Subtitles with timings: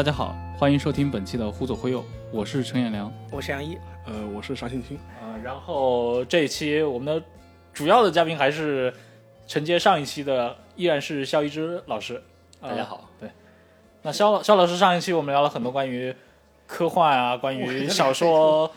[0.00, 2.00] 呃，大家好，欢迎收听本期的《忽左忽右》，
[2.32, 3.12] 我是陈彦良。
[3.30, 3.76] 我是杨一，
[4.06, 7.22] 呃，我是沙青青，啊、然后这一期我们的
[7.74, 8.90] 主要的嘉宾还是
[9.46, 12.22] 承接上一期的，依然是肖一之老师。
[12.62, 13.28] 大家好，对，
[14.00, 16.16] 那肖肖老师上一期我们聊了很多关于
[16.66, 18.72] 科幻啊，关于小说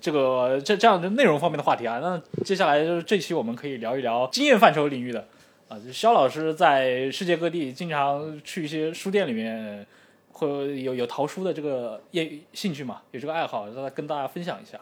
[0.00, 1.98] 这个这这样的内容方面的话题啊。
[1.98, 5.28] 那接下来就是这期我们可以聊一聊经验范畴领域的
[5.68, 9.86] 啊，就肖老师在世界各地经常去一些书店里面。
[10.36, 13.00] 会有有淘书的这个业兴趣嘛？
[13.12, 14.78] 有这个爱好，让他跟大家分享一下。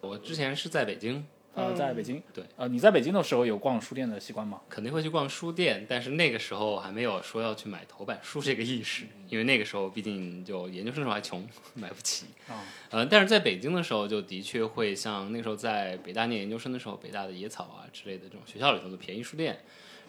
[0.00, 1.22] 我之前是在北京，
[1.54, 4.60] 呃，在北京，对，呃，你在北京的时候有逛书店的习惯吗？
[4.70, 12.26] 肯定会去逛书店，但是那个时候还没有说要去买头版书这个意识，因为那个时候毕竟就研究生的时候还穷，买不起。
[12.48, 19.60] 啊，呃，但是在北京的时候，就的确会像那个时候在北大念研究生的时候，北大的野草啊之类的这种学校里头的便宜书店，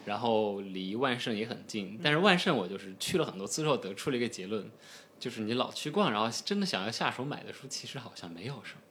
[0.08, 2.00] 然后离万盛也很近。
[2.02, 4.72] 但是万盛我就是去了很多次之后，得出了一个结论，
[5.20, 8.82] 就是你老去逛，然后真的想要下手买的书，其实好像没有什么。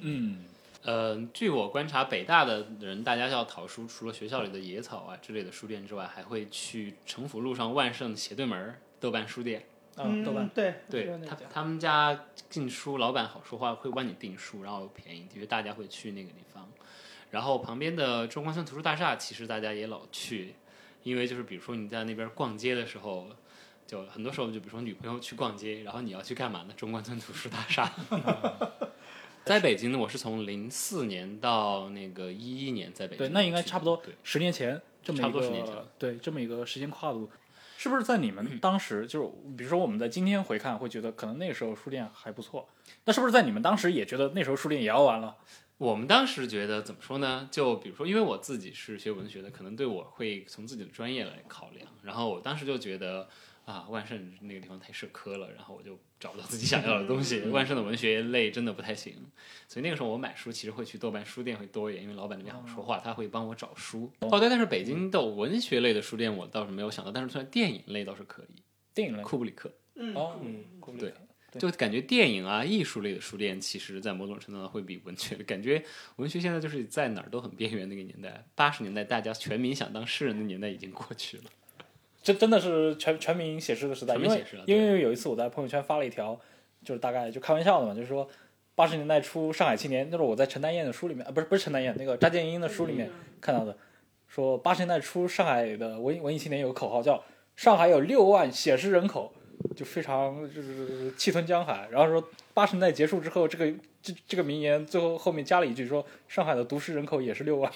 [0.00, 0.44] 嗯，
[0.82, 9.64] 呃，据我观察，北大的人大家要淘书，除了学校里的野草啊之类的书店之外，还会去城府路上万盛斜对门儿豆瓣书店。
[10.00, 16.70] 嗯，豆瓣，对对他，他们家进书老板好说话，会帮你订书，然后便宜，因为大家会去那个地方。
[17.30, 20.54] 然后旁边的中关村图书大厦，其实大家也老去，
[21.02, 23.28] 因为就是比如说你在那边逛街的时候，
[23.86, 26.74] 就很多时候就比如说女朋友去逛街，然后你要去干嘛呢？
[26.76, 27.92] 中关村图书大厦。
[29.44, 37.30] 在北京呢，我是从零四年到那个一一年在北京对，那应该差不多对十年前这么一差不多个10年前了对这么一个时间跨度，
[37.78, 42.68] 是不是在你们当时就是比如说我们在今天回看会觉得可能那个时候书店还不错，
[43.06, 45.36] 那是不是在你们当时也觉得那时候书店也要完了？
[45.78, 47.48] 我们当时觉得怎么说呢？
[47.50, 51.88] 就比如说，因为我自己是学文学的，可能对我会从自己的专业来考量。
[52.02, 53.28] 然后我当时就觉得
[53.64, 57.40] 啊，万盛那个地方太社科了，然后我就找不到自己想要的东西。
[57.50, 59.14] 万盛的文学类真的不太行，
[59.68, 64.10] 所以那个时候我买书其实会去豆瓣书店会多一点，因为老板那边好说话，他会帮我找书。
[64.18, 68.62] 哦，对，但是北京的文学类的书店我倒是没有想到，但是算电影类倒是可以。
[68.92, 69.70] 电影类库布里克，
[70.16, 70.64] 哦，嗯，
[70.98, 71.14] 对，对
[71.58, 75.82] 就感觉电影啊、艺术类的书店，其实在某种程度上会比文学，感觉
[76.16, 78.44] 文学现在就是在哪儿都很边缘那个年代。
[78.54, 81.44] 八十年代大家全民想当诗人的年代已经过去了。
[82.22, 86.38] 这 真的是全全民写诗的时代，因为因为有一次我在朋友圈发了一条，
[86.84, 88.28] 就是大概就开玩笑的嘛，就是说
[88.74, 93.10] 八十年代初上海青年，那是我在陈丹燕的书里面，啊，不是不是陈丹燕，那个查建英的书里面
[93.40, 93.76] 看到的，
[94.28, 97.24] 说八十年代初上海的文艺文艺青年有个口号叫
[97.56, 99.32] “上海有六万写诗人口”，
[99.76, 101.88] 就非常就是气吞江海。
[101.90, 107.72] 然后说八十年代结束之后，这个这这个名言最后后面加了一句说上海的读书人口也是六万。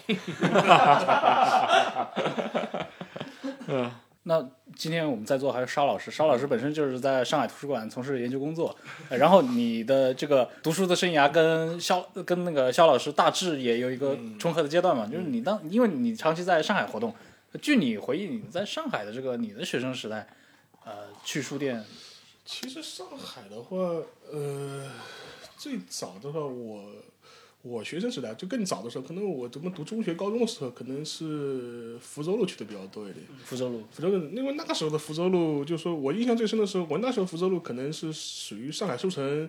[3.69, 3.91] 嗯
[4.25, 4.41] 那
[4.77, 8.77] 今天我们在座还有沙老师，沙老师本身就是在上海图书馆从事研究工作，
[9.09, 17.13] 呃然后你的这个读书的生涯跟肖跟那个肖老师大致也有一个重合的阶段嘛，就是你当因为你长期在上海活动，
[17.61, 20.25] 据你回忆，你在上海的这个你的学生时代，
[20.85, 21.85] 呃，去书店，
[22.45, 23.77] 其实上海的话，
[24.31, 24.91] 呃，
[25.57, 26.83] 最早的话，我
[27.63, 33.25] 我学生时代就更早的时候，可能我怎么读中学、高中的时候，可能是福州路去的比较多一点。
[33.45, 39.49] 福州路，福州路，因为那个时候的福州路，就是说我印象最深的时候，我那时候福州路可能是属于上海书城，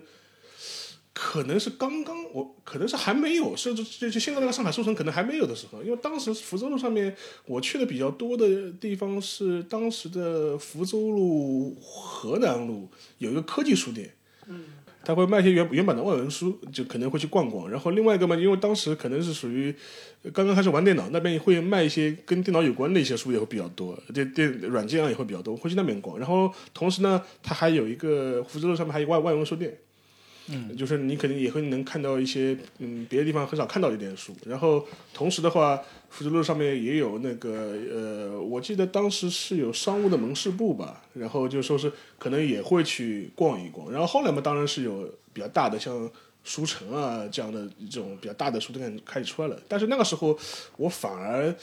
[1.14, 7.16] 可能是刚刚我可能是还没有，甚至就就现在那个上海书城可能还没有的时候，因为当时福州路上面
[7.46, 14.12] 我去的比较多的地方是当时的福州路、河南路有一个科技书店，
[14.48, 14.64] 嗯，
[15.06, 17.70] 他会卖一些原原版的外文书，就可能会去逛逛。
[17.70, 19.72] 然后另外一个嘛，因为当时可能是属于
[20.34, 26.18] 刚刚开始玩电脑，那边会卖一些跟电脑有关的一些书也会比较多，电电软件啊也会比较多，会去那边逛。
[26.18, 29.78] 然后同时呢，它还有一个福州路上面还有外外文书店。
[30.48, 46.10] 嗯，就是你肯定也会能看到一些嗯别的地方很少看到一点书，然后同时的话，福州路上面也有那个呃，我记得当时是有商务的门市部吧，然后就说是可能也会去逛一逛，然后后来嘛，当然是有比较大的像
[46.44, 50.38] 书城啊这样的这种比较大的书店开始出来了，但是那个时候
[50.76, 51.56] 我反而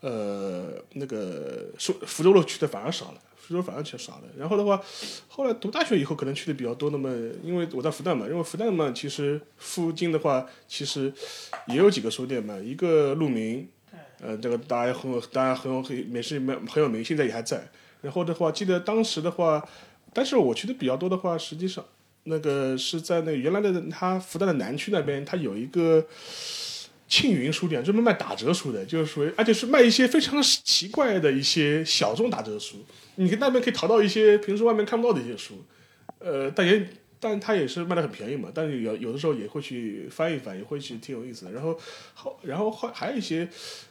[0.00, 3.20] 呃那个福福州路去的反而少了。
[3.44, 4.80] 福州反而挺少的，然后的话，
[5.26, 6.90] 后来读大学以后可能去的比较多。
[6.90, 7.10] 那么，
[7.42, 11.12] 因为我在复旦嘛，因为复旦嘛，其实附近的话，其实
[11.66, 13.68] 也有几个书店嘛，一个鹿鸣，
[14.20, 17.68] 呃，这个大家很有，大家很有很也是蛮很有名，现在也还在。
[18.00, 19.68] 然后的话，记得当时的话，
[20.12, 21.84] 但是我去的比较多的话，实际上
[22.22, 26.06] 那个是在那原来的他复旦的南区那边，它有一个。
[27.12, 32.76] 庆云书店专门卖打折书的，就是属于，而且是卖一些非常奇怪的一些小众打折书。
[33.16, 35.62] 你那边可以淘到一些平时外面看不到的一些书，
[36.20, 36.88] 呃，但也
[37.20, 41.52] 但它也是卖的很便宜嘛，但是有有的时候也会去翻一翻，也会去挺有意思的。
[41.52, 41.78] 然后
[42.14, 43.46] 后然后还还有一些，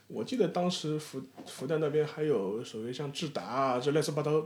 [0.07, 4.43] 我记得当时福福旦那边还有所谓像智达啊这乱七八糟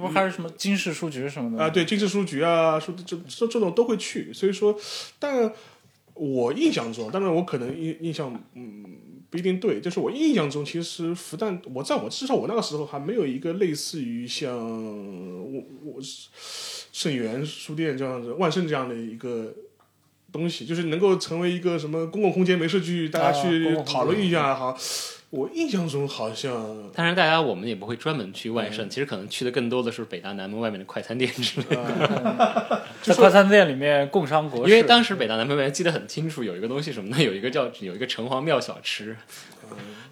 [0.00, 4.76] 不还是什么金氏书局什么的啊，对，金氏书局啊，说这这这种都会去，所以说，
[5.20, 5.50] 但
[6.14, 8.84] 我印象中，当然我可能印印象嗯
[9.30, 16.00] 不一定对，就是我印象中，其实复旦，我在我至少我那个时候还没有一个类似于像我我
[16.92, 19.54] 盛源书店这样子、万盛这样的一个。
[20.32, 24.76] 东西就是能够成为一个什么公共空间，没事去大家去讨论一下好。
[25.34, 32.82] 我印象中好像当然，大家我们也不会专门去万盛，其实可能去的更多的是北大南门外面的快餐店之类的。
[33.02, 37.20] 在快餐店里面共商国事，因为当时北大南门外面记得很清楚，有一个东西什么呢？
[37.20, 39.16] 有一个叫有一个城隍庙小吃，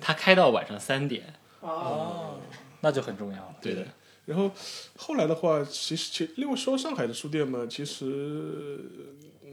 [0.00, 1.22] 它开到晚上三点。
[1.60, 2.40] 哦
[2.80, 3.54] 那就很重要了。
[3.62, 3.86] 对的，
[4.26, 4.50] 然后
[4.96, 8.80] 后来的话，其实其另外说上海的书店嘛，其实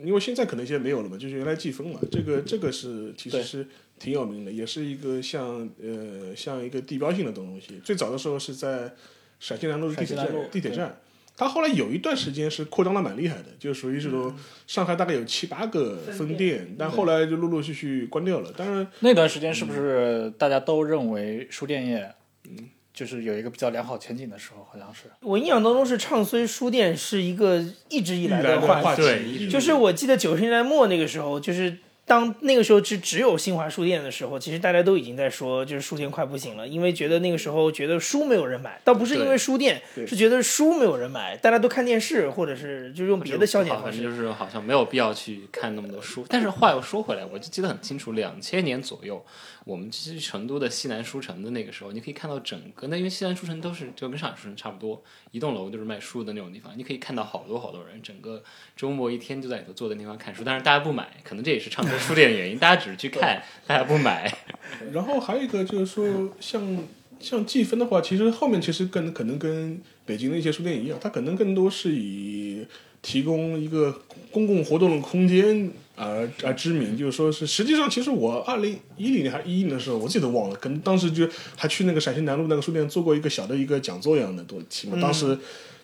[0.03, 3.67] 因为现在可能现在没有了嘛，就是原来季风嘛，这个这个是其实是
[3.99, 7.79] 挺有名的，也是一个像呃像一个地标性的东西。
[7.83, 8.93] 最早的时候是在
[9.39, 10.99] 陕西南路的地铁站地铁站。
[11.37, 14.35] 它后来有一段时间是扩张的蛮厉害的，就属于这种
[14.67, 18.51] 上海大概有七八个分店，但后来就陆陆续续关掉了。
[18.51, 22.13] 当然，那段时间是不是大家都认为书店业，
[22.49, 25.03] 嗯就是有一个比较良好前景的时候，好像是。
[25.21, 31.77] 我印象当中是唱衰书店是一个一直以来的话题，话题对就是我记得九十年代末那个时候，就是
[32.09, 44.01] 当那个时候只只有新华书店的时候，其实大家都已经在说，就是书店快不行了，因为觉得那个时候觉得书没有人买，倒不是因为书店，是觉得书没有人买，大家都看电视，或者是就是用别的消遣方式。
[44.01, 46.25] 就是好像没有必要去看那么多书。
[46.27, 49.23] 但是话又说回来，我就记得很清楚，两千年左右，
[49.69, 58.43] 我们去成都的西南书城的那个时候，你可以看到整个那因为西南书城都是就跟上海书城差不多，一栋楼就是卖书的那种地方，你可以看到好多好多人，整个
[58.75, 64.35] 周末一天就在里头坐在那地方看书，但是大家不买，可能这也是唱歌书店的原因， 大家只是去看，大家不买。
[64.91, 66.83] 然后还有一个就是说，像
[67.19, 72.65] 像季分的话，其实后面其实跟可能跟北京的一些书店一样，它可能更多是以
[73.01, 74.01] 提供一个
[74.31, 76.97] 公共活动的空间而而知名。
[76.97, 84.97] 就是说是实际上，其实我二零一零年还是一一年的时候，我自己都忘了，可能当时就还去那个陕西南路那个书店做过一个小的一个讲座一样的东西嘛。
[85.01, 85.37] 当时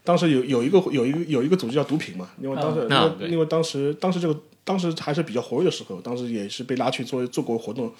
[0.03, 7.91] 当时有有一个有一个有一个组织叫毒品嘛，因为当时、啊因为因为当时当时这个当时还是比较活跃的时候，当时也是被拉去做做过活动，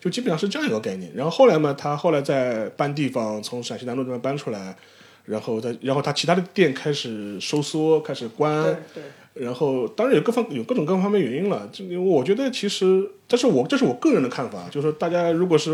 [0.00, 1.12] 就基本上是这样一个概念。
[1.14, 4.76] 然后后来嘛，他后来在搬地方，从陕西南路那边搬出来，
[5.24, 8.62] 然后再然后他其他的店开始收缩，开始关。
[8.92, 9.02] 对，
[9.34, 15.70] 然后当然有各方有各种各方面原因了，这我觉得其实，但是我这是我个人的看法，就是说大家如果是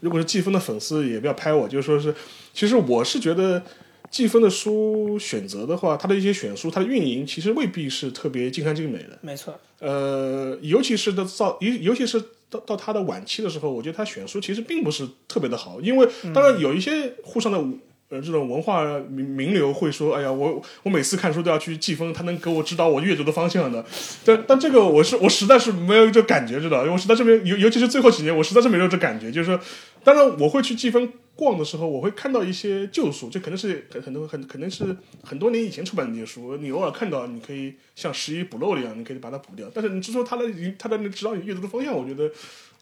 [0.00, 2.14] 如果是季风的粉丝也不要拍我，就是说是，
[2.54, 3.62] 其实我是觉得
[4.10, 12.18] 季风的书选择的话，它的一些选书，它的运营其实未必是特别尽善尽美的，没错，呃，尤其是到到尤尤其是
[12.48, 17.62] 到到他的晚期的时候，我觉得他选书其实并不是特别的好，因为当然有一些沪上的。
[18.12, 23.82] 呃，这种文化名名流会说：“哎呀，我我每次看书都要去季风，他能给我指导我阅读的方向的。
[24.22, 26.80] 但但这个我是我实在是没有这感觉，知道？
[26.82, 29.32] 因为我实在是没有，尤尤其是最后几年，我实在是没有这感觉。
[29.32, 29.58] 就是说，
[30.04, 39.70] 当然我会去季风逛的时候，我会看到一些旧书，这可能是很很多很可能是很多年以前出版的那些书，你偶尔看到，你可以像拾遗补漏一样，你可以把它补掉。
[39.72, 40.44] 但是你就说他的
[40.78, 42.30] 他的指导你阅读的方向，我觉得，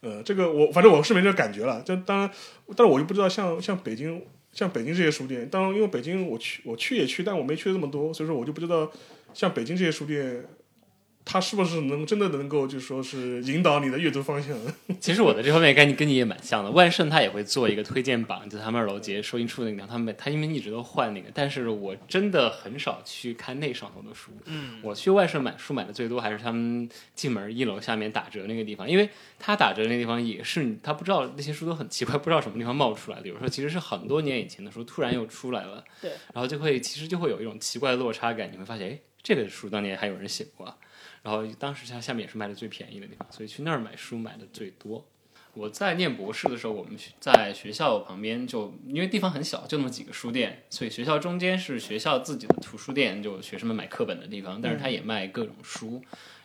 [0.00, 1.81] 呃，这个我反正我是没这感觉了。
[1.87, 2.31] 这当然，
[2.75, 4.21] 但是我就不知道像像北京。
[4.61, 8.93] 像北京这些书店，当然因为北京我去我去也去，但我没去这么多，所以说我就不知道
[9.33, 10.45] 像北京这些书店，
[11.25, 14.57] 它是不是能真的能够就是说是引导你的阅读方向？
[14.99, 24.33] 其实我在这方面跟你跟你也蛮像的，万盛他也会做一个推荐榜，就他们二楼节收银处那个，他们他因为一直都换那个，但是我真的很少去看那上头的书。
[24.47, 29.09] 嗯，我去万盛买书买的最多还是他们进门一楼下面打折那个地方，因为
[29.39, 40.77] 他打折那个地方也是他不知道那些书都很奇怪，不知道什么地方冒出来的，有时候其实是很多年以前的书突然又出来了，对，然后就会其实就会有一种奇怪的落差感，你会发现，哎，这个书当年还有人写过啊。
[41.23, 45.07] 然后当时它下面也是卖的最便宜的地方，所以去那儿买书买的最多。
[45.53, 56.03] 我在念博士的时候，我们学在学校旁边就因为地方很小，就那么几个书店，所以学校中间是学校自己的图书店，就学生们买课本的地方，但是它也卖各种书。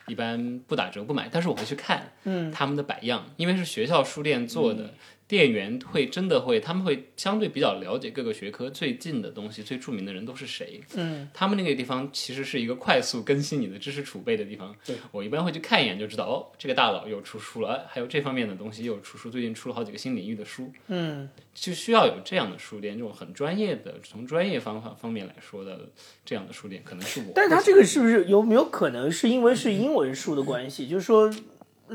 [0.07, 4.93] 一般不打折不买，但是我会去看，嗯，他们的摆样，因为是学校书店做的，
[5.27, 10.79] 店员会真的会，他们会相对比较了解各个学科最近的东西，最著名的人都是谁。
[10.95, 14.75] 嗯，他们那个地方其实是一个快速更新你的知识储备的地方。
[14.85, 20.71] 对，我一般会去看一眼就知道，哦，这个大佬又出书了，哎还有这方面的东西又出书，最近出了好几个新领域的书。
[20.89, 25.89] 嗯，就需要有这样的书店，这种很专业的，从专业方法方面来说的
[26.23, 27.31] 这样的书店，可能是我。
[27.33, 30.87] 但是它这个是不是有没有可能是因为是英文书的关系？
[30.87, 31.33] 就是说，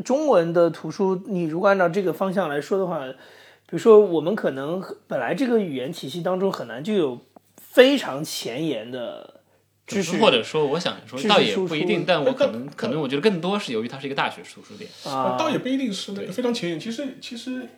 [0.05, 7.21] 中文的图书，你如果按照这个方向来说的话，比如说我们可能本来这个语言体系当中很难就有
[7.57, 9.41] 非常前沿的
[9.87, 14.89] 知识，或者说，我想说倒也不一定，但我可能可能我觉得更多是由于它是一个大学图书店。
[15.05, 16.79] 啊，倒也不一定是那个非常前沿。
[16.79, 17.69] 其实其实，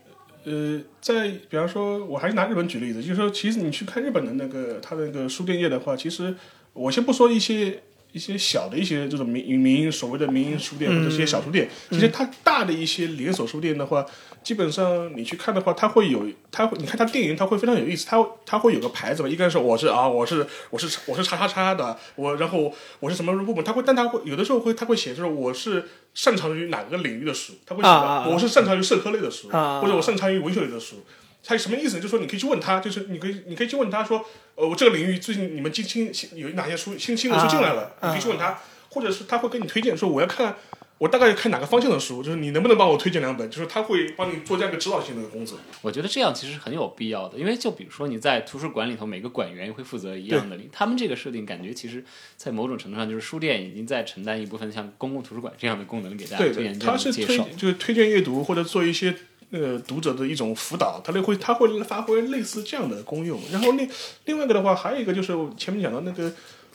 [0.45, 6.35] 呃，在比方说，我还是拿日本举例子，就是说，其实你去看日本的那个它的那个书店业的话，其实
[6.75, 7.83] 我先不说一些。
[8.12, 14.04] 一些小的一些这种民民营所谓的民营书店或者一些小书店，其实它大的一些连锁书店的话，
[14.42, 27.88] 基本上你去看的话，它会有它会你看它店员它会非常有意思，它它会有个牌子吧，一个是我是啊我是我是我是叉叉叉的，我然后我是什么部门，它会但它会有的时候会它会写就是我是擅长于哪个领域的书，它会写
[28.31, 29.81] 我是擅长于社科类的书，啊。
[29.81, 30.97] 或者我擅长于文学类的书。
[31.44, 32.00] 它什么意思呢？
[32.00, 40.56] 就是说你可以去问他，就是你可以你可以去问他说，呃，我这个领域最近你们新新新有哪些书新新的书进来了，啊你可以去问他，或者是他会给你推荐说我要看。
[40.99, 45.58] 我大概看哪个方向的书，就是你能不能帮我推荐两本，就是他会帮你做这样一个指导性的工作。
[45.80, 52.04] 我觉得这样其实很有必要的，因为就比如说你在图书馆里头，每个馆员会负责一样的，他们这个设定感觉其实，
[52.37, 57.37] 在某种程度上就是书店已经在承担一部分像公共图书馆这样的功能给大家对对，做研究他是推。
[57.56, 59.12] 就是推荐阅读或者做一些
[59.52, 63.40] 呃读者的一种辅导，他会他会发挥类似这样的功用。
[63.52, 63.88] 然后另
[64.25, 66.32] 另外一个的话，还有一个就是我前面讲到那个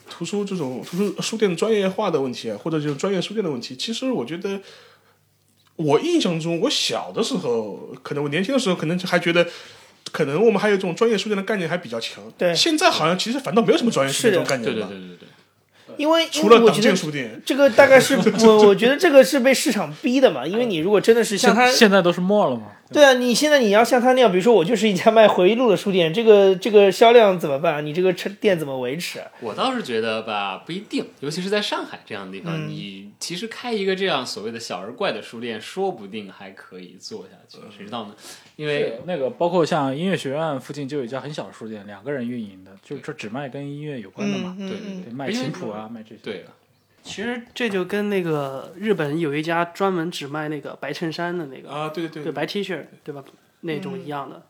[0.10, 3.76] 图书这种图书书店专业化的问题啊，或者就是专业书店的问题。
[3.76, 4.62] 其实我觉得，
[5.76, 9.48] 我印象中，我小的时候，可能我年轻的时候，可能就还觉得。
[10.10, 15.28] 可能我们还有这种专业书店的概念还比较强，对现在好像其实反倒没有什么专业书店这种概念对对了，对对对，
[15.98, 22.68] 因为除了党建因为我觉得书店，这个大概是 我我觉得这个是被市场逼的嘛，因为你如果真的是像他现现在都是墨了嘛？
[22.92, 27.86] 对啊，你现在你要像他那样，比如说我就是一家卖回忆录的书店，这个这个销量怎么办？
[27.86, 29.22] 你这个车店怎么维持？
[29.42, 38.16] 我倒是觉得吧，不一定，尤其是在上海这样的地方，你其实开一个这样所谓的小而怪的书店，说不定还可以做下去，谁知道呢？
[38.56, 46.22] 因为，那个包括像音乐学院附近就有一家很小的书店，两个人运营的，就这只卖跟音乐有关的嘛，嗯对对对，卖琴谱啊，卖这些。
[46.24, 46.52] 对了，
[47.08, 53.24] 其实这就跟那个日本有一家专门只卖那个白衬衫的那个，啊，对对对白 T 恤，对吧？
[53.62, 54.44] 那种一样的。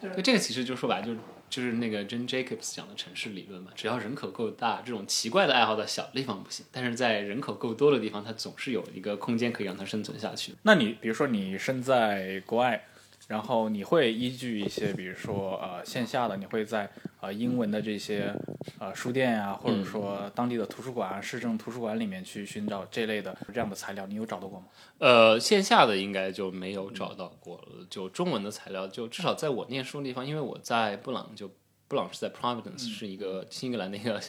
[0.00, 1.14] 对这个其实就说白了，就
[1.48, 10.52] 就是那个 Jen Jacobs 讲的城市理论嘛，只要人口够大，这种奇怪的爱好在小地方不行，但是在人口够多的地方，它总是有一个空间可以让它生存下去。
[10.62, 12.84] 那你比如说你身在国外，
[13.26, 16.88] 然后你会依据一些，比如说呃线下的，你会在
[17.20, 18.32] 呃英文的这些
[18.78, 24.66] 呃书店呀、或者说当地的图书馆啊、市政图书馆里面去寻找这类的这样的材料，你有找到过吗？
[24.98, 27.86] 呃，线下的应该就没有找到过了。
[27.90, 31.50] 就中文的材料，就至少在我念书的地方，因为我在布朗，就
[31.88, 34.20] 布朗是在 Providence，、是一个新英格兰的一个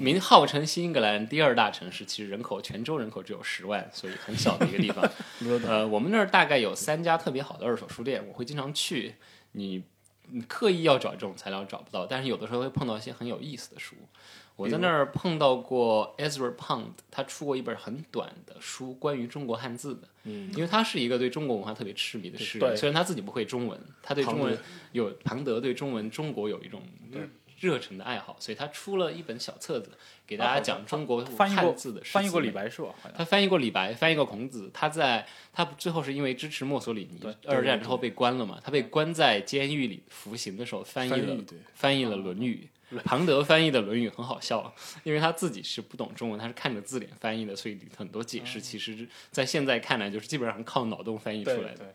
[0.00, 5.08] 名号称新英格兰第二大城市，其实人口全州人口只有十万，所以很小的一个地方。
[5.66, 9.16] 呃，我们那儿大概有三家特别好的二手书店，我会经常去。
[9.52, 9.82] 你
[10.30, 13.96] 你刻意要找这种材料找不到，但是有的时候会碰到一些很有意思的书。
[14.56, 20.08] 我在那儿碰到过 Ezra Pound，他出过一本很短的书，关于中国汉字的。
[20.24, 24.58] 嗯，因为他是一个对中国文化特别痴迷的诗人，虽然他自己不会中文，他对中文
[24.92, 26.82] 有庞德对中文中国有一种
[27.60, 29.90] 热忱的爱好，所以他出了一本小册子，
[30.26, 32.94] 给大家讲中国汉字的诗翻译过李白是吧？
[33.14, 34.70] 他翻译过李白，翻译过孔子。
[34.72, 41.36] 他在他最后是因为支持墨索里尼，二战之后被关了嘛，他被关在监狱里服刑的时候翻译了
[41.74, 42.68] 翻译了《论语》。
[43.04, 44.74] 庞德翻译的《论语》很好笑，
[45.04, 51.84] 因为他自己是不懂中文，他是看着字典翻译的，所以很多解释其实在现在看来就是基本上靠脑洞翻译出来的。
[51.84, 51.86] 对。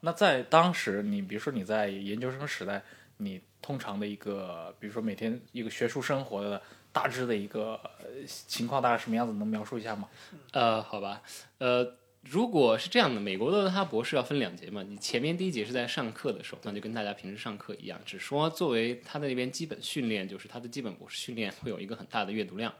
[0.00, 2.82] 那在当时，你比如说你在研究生时代，
[3.18, 6.60] 你通常的一个，比如说每天一个学术生活的
[6.92, 7.80] 大致的一个
[8.26, 9.32] 情况，大概什么样子？
[9.34, 10.08] 能描述一下吗？
[10.52, 11.22] 呃，好吧，
[11.58, 22.74] 呃，如果是这样的，美国的他博士要分两节嘛，你前面第一节是在上课的时候，那就跟大家平时上课一样，只说作为他的那边基本训练，就是他的基本博士训练会有一个很大的阅读量。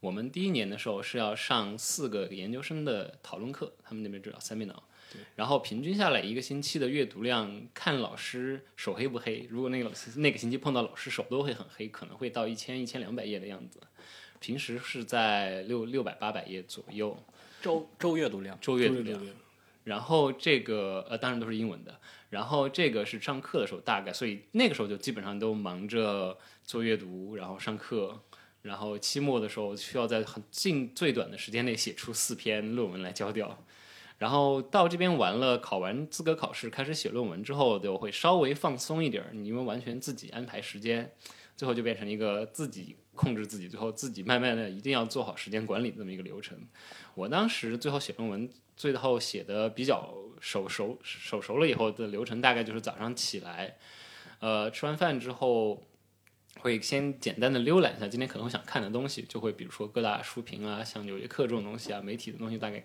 [0.00, 4.76] 我们第一年的时候是要上四个研究生的讨论课，他们那边就叫 seminar，
[5.34, 9.46] 然后平均下来一个星期的阅读量，看老师手黑不黑。
[9.50, 13.80] 如果那个老师那个星期碰到老师手都会很黑，可能会到一千一千两百页的样子。
[14.40, 17.16] 平时是在六六百八百页左右，
[17.62, 19.20] 周周阅读量，周阅读量。
[19.84, 21.98] 然后这个呃当然都是英文的，
[22.30, 28.20] 然后这个是上课的时候大概，所以那个时候就基本上都忙着做阅读，然后上课。
[28.62, 33.56] 然后期末的时候需要在很近最短的时间内写出四篇论文来交掉，
[34.18, 41.12] 然后到这边完了，考完资格考试，开始写论文之后，就会稍微放松一点儿，你因为完全自己安排时间，
[41.56, 46.58] 最后就变成一个自己控制自己，最后自己慢慢的一定要做好时间管理这么一个流程。
[47.14, 53.76] 我当时最后写论文，最后写的比较手熟手熟了以后的流程，大概就是早上起来，
[54.40, 55.82] 呃，吃完饭之后。
[56.60, 62.82] 会先简单的浏览一下今天可能会想看的东西，就会比如说各大书评啊，像《纽约客》这种东西啊，媒体的东西大概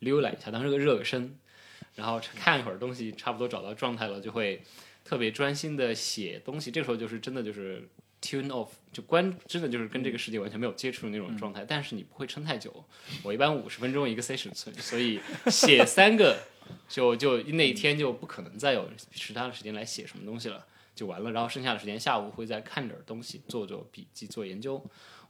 [0.00, 1.38] 浏览一下，当时个热个身，
[1.94, 4.62] 然后看一会儿东西，差不多找到状态了，就会
[5.04, 6.70] 特别专心的写东西。
[6.70, 7.88] 这时候就是真的就是
[8.20, 11.64] tune off，就关，真的就是跟这个世界完全没有接触的那种状态。
[11.66, 12.84] 但是你不会撑太久，
[13.22, 16.38] 我一般五十分钟一个 session，所以写三个
[16.88, 20.66] 就就那一天就不可能再有其他的时间来写什么东西了。
[20.94, 24.80] 就完了，然后剩下的时间下午会再看点东西，做做笔记，做研究，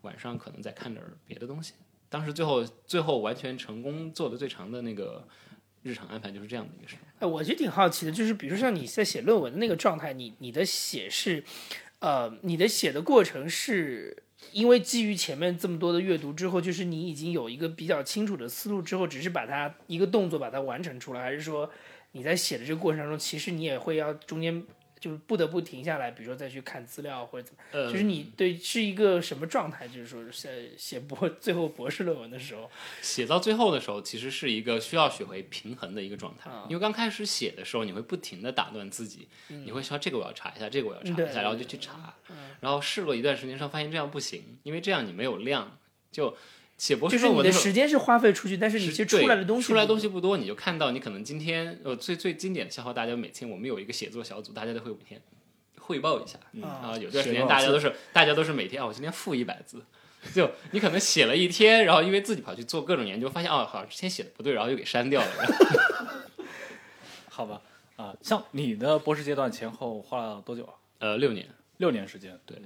[0.03, 1.73] 晚上可能再看点别的东西。
[2.11, 5.27] 当时最后最后完全成功做的最长的那个
[5.83, 6.97] 日常安排就是这样的一个事。
[7.19, 11.43] 哎，我就挺好奇的，就是比如说像你在写论文的那个状态，你你的写是，
[12.01, 21.69] 呃，你的写的过程是因为基于前面这么多的阅读之后，就是你已经有一个比较清楚的思路之后，只是把它一个动作把它完成出来，还是说
[22.13, 24.63] 你在写的这个过程当中，其实你也会要中间。
[25.05, 29.87] 就是不得不停下来，比如说再去看资料或者怎么，就是你对是一个什么状态？
[29.87, 32.71] 就是说写写博 最后博士论文的时候，
[33.03, 36.51] 写到最后的时候，其实是一个需要学会平衡的一个状态。
[36.71, 42.15] 因为刚开始写的时候，你会不停的打断自己，你会说这个我要查一下，这个我要查一下，然后就去查，
[42.61, 45.79] 然后试过一段时间之后，发现这样不行，因为这样你没有量
[46.11, 46.35] 就。
[46.77, 55.21] 写博士论文的时间是花费出去，但是你其实出来的东西出来东西不多，你就看到你可能今天呃最最经典的笑话，大家每天我们有一个写作小组，大家都会每天
[55.79, 59.85] 汇报一下啊，有段时间大家都是大家都是每天啊，我今天负一百字，
[60.35, 65.29] 就你可能写了一天，然后因为自己跑去做各种研究，发现哦好像之前写的不对，然后又给删掉了。
[67.31, 67.63] 好吧
[67.97, 70.75] 啊，像你的博士阶段前后花了多久啊？
[70.99, 72.59] 呃，六年，六年时间，对。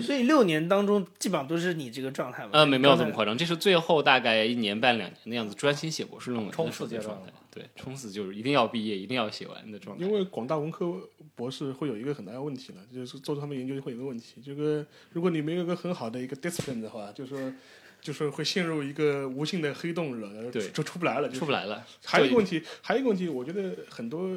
[0.00, 2.50] 所以六年当中基本上都是你这个状态吗？
[2.52, 7.18] 呃，没没有这么夸张，这是最后大概一年半两年的样子，专心写博士论文冲刺阶段。
[7.50, 10.04] 对，冲刺就是一定要毕业，一定要写完的状态。
[10.04, 10.94] 因为广大文科
[11.34, 17.52] 博士会有一个很大的问题了，就是做他们研究会有一个问题，这个如果你没有一个很好的一个 discipline 的话，就是说
[18.00, 21.84] 就是会陷入一个无尽的黑洞了，对，就出不来了，出不来了。
[22.04, 24.30] 还有一个问题，还有一个问题，我觉得很多。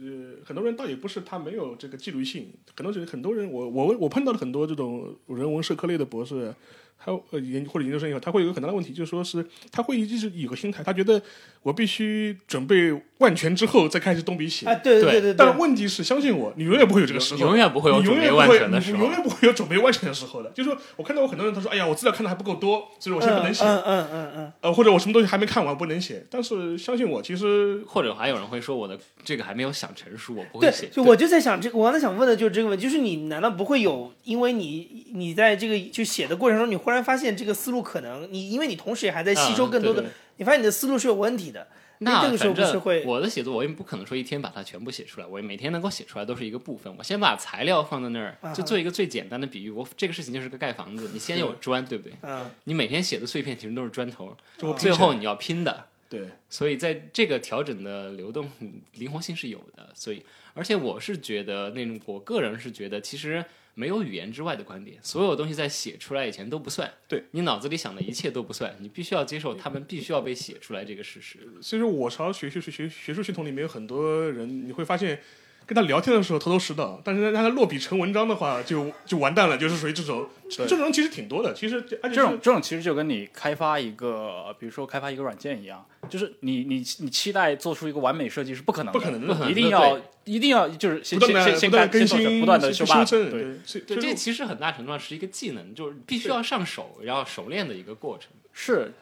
[0.00, 6.54] 呃，很多人倒也不是他没有这个纪律性，可能是很多人，我我我碰到了很多这种人文社科类的博士。
[7.00, 11.22] 他呃研或者研究生以后，他会有个很大的问题，就是说是他会一直有个心态，他觉得
[11.62, 14.66] 我必须准备万全之后再开始动笔写。
[14.66, 15.34] 啊，对对对。
[15.34, 20.50] 但问题是，相信我，你永远不会有这个时候，永远不会有准备万全的时候，永远不会有准备万全的时候的。
[20.50, 24.52] 就是说我看到我很多人，他说：“哎呀，我资料看的还不够多，所以我现在不能写。”嗯嗯嗯嗯。
[24.62, 26.24] 呃，或者我什么东西还没看完，不能写。
[26.30, 30.88] 但是相信我，其实或者还有人会说，我的这个还没有想成熟，我不会写。
[30.88, 37.52] 就我就在想，这个我刚才想问的就是这个问题，就是你难道不会有，因为你你在这个就写的过程中，你忽然发现这个。
[37.58, 40.04] 思路可能你，因为你同时也还在吸收更多的，
[40.38, 41.68] 你发现你的思路是有问题的。
[42.00, 46.94] 那这个时候不是会，我的写作我也不可能说一天把它全部写出来，我每天能够写出来都是一个部分。
[46.96, 49.70] 我先把材料放在那儿，就做一个最简单的比喻。
[49.70, 52.12] 我这个事情就是个盖房子，你先有砖，对不对？
[52.22, 52.48] 嗯。
[52.64, 54.36] 你每天写的碎片其实都是砖头，
[54.78, 55.86] 最后你要拼的。
[56.08, 56.28] 对。
[56.48, 58.48] 所以在这个调整的流动
[58.92, 59.90] 灵活性是有的。
[59.92, 60.22] 所以，
[60.54, 63.44] 而且我是觉得那种，我个人是觉得其实。
[63.78, 66.92] 没有语言之外的观点，所有东西在写出来以前都不算。
[67.06, 71.38] 对你脑子里想的一切都不算，你必须要接受他们必须要被写出来这个事实。
[71.62, 75.20] 所以说，我朝学学学学学术系统里面有很多人，你会发现。
[75.68, 80.26] 跟他聊天的时候头头是道，但是让他落笔成文章的话，就就完蛋了，就是属于这种。
[80.48, 93.30] 这种人其实挺多的，其实这种这种其实就跟你开发一个，比如说开发一个软件一样，就是你你你期待做出一个完美设计是不可能的，不可能的，一定要一定要就是先先先先更新，不断的修正。
[93.30, 98.30] 对，对，这其实很大程度上是一个技能，就是必须要上手，然后熟练的一个过程。
[98.54, 98.94] 是。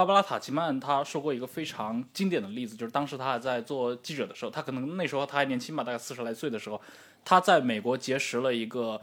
[0.00, 6.80] 芭芭拉·塔奇曼他说过一个非常经典的例子，就是当时他还在做记者的时候，他可能那时候他还年轻吧，大概四十来岁的时候，
[7.22, 8.98] 他在美国结识了一个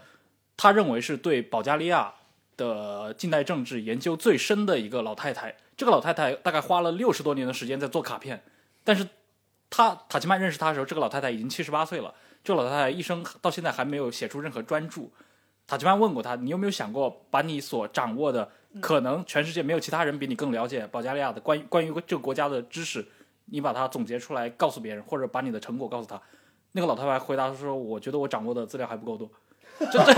[0.56, 2.12] 他认为是对保加利亚
[2.56, 5.56] 的近代政治研究最深的一个老太太。
[5.76, 8.44] 这个老太太大概花了六十多年的时间在做卡片，
[8.84, 9.08] 但是
[9.70, 12.12] 他塔奇曼认识他的时候，这个老太太已经七十八岁了。
[12.44, 15.04] 这个老太太一生到现在还没有写出任何专著。
[15.68, 18.50] 塔奇曼问过他：“你有没有想过把你所掌握的？”
[18.82, 23.06] 可能全世界没有其他人比你更了解保加利亚的关于关于这个国家的知识，
[23.46, 26.22] 你把它总结出来告诉别人，或者把你的成果告诉他。
[26.74, 29.30] 那个老太太回答说：“我觉得我掌握的资料还不够多。
[29.80, 30.14] 这”这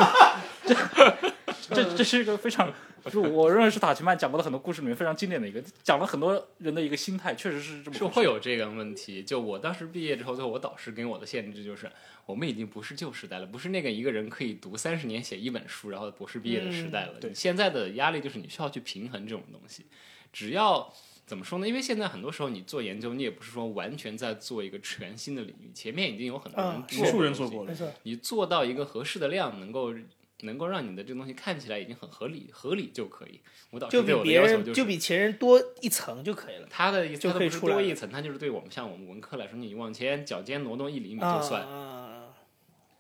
[0.66, 0.76] 这
[1.16, 1.30] 这
[1.69, 2.73] 这这是一个非常，
[3.12, 9.23] 就我认为是塔奇曼讲过的很多故事里面非常经典的一个，讲了很多人的一个心态，确实是这么是会有这个问题。
[9.23, 11.91] 就我当时毕业之后，最后我导师给我的限制就是，
[12.25, 17.13] 我们已经不是旧时代了，不是那个一个人可以读三十年写一本书，然后博士毕业的时代了。
[17.19, 19.86] 对现在的压力就是你需要去平衡这种东西，
[20.34, 20.93] 只要。
[21.29, 21.67] 怎么说呢？
[21.67, 27.75] 因为现在很多时候你做研究，你也不是说完全在做一个全新的领域，前面已经有很多人无数人做过了没。
[27.77, 29.93] 错，你做到一个合适的量，能够
[30.41, 33.39] 能够让你的这个东西看起来已经很合理，合理就可以。
[33.71, 36.67] 舞蹈就比别人就，比前人多一层就可以了。
[36.69, 41.62] 他的就可以出来多一层，他就是对我们像我们文科来说，你往前脚尖挪动一厘米啊就算。
[41.63, 42.06] 啊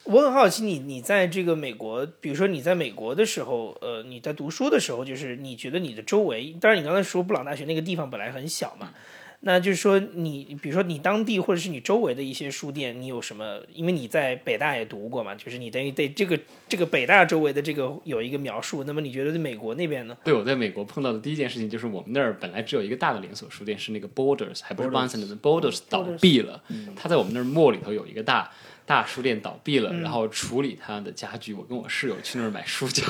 [0.05, 8.93] 我很好奇你，你在这个美国，比如说你在美国的时候，呃，你在读书的时候，就是你觉得你的周围，当然你刚才说布朗大学那个地方本来很小嘛，
[9.41, 13.57] 那就是说你，比如说你当地或者是你周围的一些书店，你有什么？
[13.73, 18.83] 因为你在北大也读过嘛，就是你等于对这个这个北大周围的这个有一个描述。
[18.83, 20.17] 那么你觉得在美国那边呢？
[20.25, 26.61] 对，我在美国碰到的第一件事情就是我们那儿本来只有一个大的连锁书店，是那个 Borders，还不是 Barnes and Borders 倒闭了。
[26.97, 28.51] 他在我们那儿末里头有一个大
[28.85, 31.53] 大书店倒闭了，然后处理他的家具。
[31.53, 33.05] 我跟我室友去那儿买书架。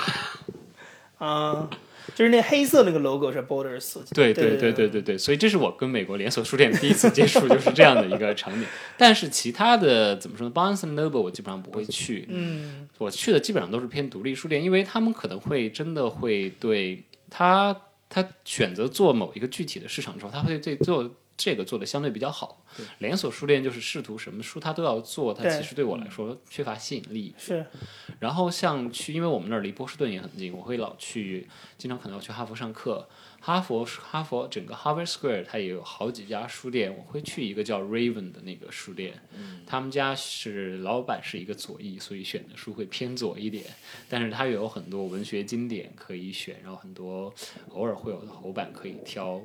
[1.17, 1.69] 啊、
[2.15, 3.95] 就是那黑色那个 logo 是 Borders。
[4.13, 8.65] 对对对对对对,对，所以这是我跟美国连锁书店第一次接触，就是这样的一个场景。
[8.97, 17.75] 但是其他的怎么说呢？Barnes and Noble 我基本上不会去，嗯，我去的基本上都是偏独立书店，因为他们可能会真的会对他
[18.09, 21.09] 他选择做某一个具体的市场之后，他会对做
[21.39, 22.65] 这个做的相对比较好。
[22.97, 27.33] 连锁书店就是试图什么书他都要做，它其实对我来说缺乏吸引力。
[27.37, 27.65] 是
[28.19, 31.47] 然后像去，因为我们那儿离波士顿也很近，我会老去，
[31.77, 33.07] 经常可能要去哈佛上课。
[33.41, 39.13] 哈佛哈佛整个 Harvard Square 它也有好几家书店，我会去一个叫 Raven 的那个书店，
[39.65, 43.63] 他们家是老板是一个左翼，所以选的书会偏左一点，
[44.09, 47.33] 但是它也有很多文学经典可以选，然后很多
[47.69, 49.41] 偶尔会有头版可以挑。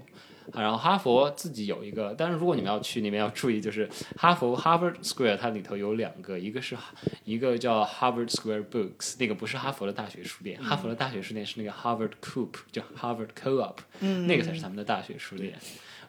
[0.53, 6.77] 啊然后哈佛自己有一个，但是如果你们要去那边要注意，就是哈佛 Harvard Square 它里头有两个，一个是
[7.25, 13.77] 一个叫 Harvard Square Books，那个不是哈佛的大学书店，哈佛的大学书店是那个 Harvard Coop，叫 Harvard Co-op，、
[14.27, 15.55] 那个才是他们的大学书店。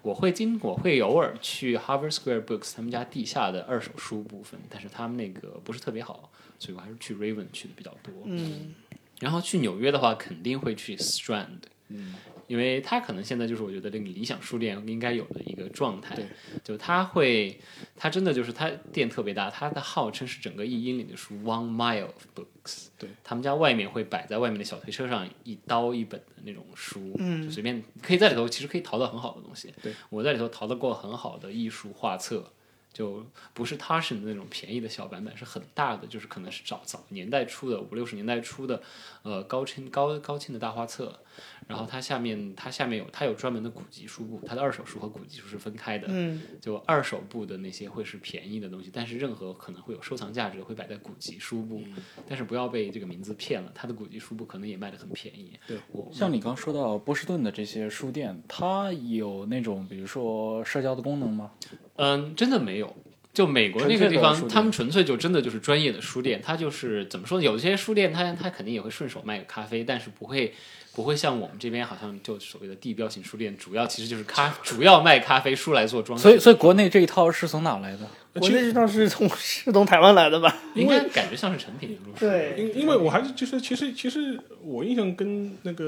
[0.02, 8.14] 我会经我会偶尔去 Harvard Square Books 他们家地下的二手书部分，但是他们那个不是特别好，所以我还是去 Raven 去的比较多。
[8.26, 8.76] 嗯，
[9.20, 12.14] 然后去纽约的话，肯定会去 Strand，嗯，
[12.48, 16.18] 因为它可能现在就是我觉得这个理想书店应该有的一个状态，
[16.64, 17.60] 就它会，
[17.96, 32.52] 它真的就是它店特别大，它的号称是整个一英里的书 one mile of books，对，他们家外面会摆在外面的小推车上一刀一本的那种书，嗯就随便可以在里头其实可以淘到很好的东西，对，我在里头淘到过很好的艺术画册。
[32.94, 38.82] 就不是 Taschen 的那种便宜的小版本，是很大的，就是可能是早早年代出的五六十年代出的，
[39.24, 41.20] 呃高清高高清的大画册。
[41.68, 46.08] 然后它下面它下面有它有专门的古籍书部，它的二手书和古籍书是分开的。
[46.10, 51.82] 嗯，就二手部的那些会是便宜的东西，但是任何可能会有收藏价值的会摆在古籍书部，
[52.28, 55.60] 但是不要被这个名字骗了，它的古籍书部可能也卖的很便宜。
[55.68, 61.52] 对我像你刚说到波士顿的这些书店，它有那种比如说社交的功能吗？
[61.96, 62.96] 嗯，真的没有。
[63.34, 67.44] 就美国那个地方，他们纯粹就真的就是专业的书店，它就是怎么说呢？
[67.44, 70.54] 有些书店它它肯定也会顺手卖个咖啡，但是不会
[70.96, 76.24] 不会像我们这边好像就所谓的地标型书店，主要其实就是咖 主要卖咖啡，书来做装饰。
[76.24, 78.00] 所以，所以国内这一套是从哪来的？
[78.38, 80.54] 国内这套是从是从台湾来的吧？
[80.76, 81.98] 应该感觉像是成品。
[82.20, 85.86] 对因因为我还是就是其实其实我印象跟那个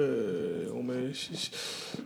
[0.73, 1.11] 我们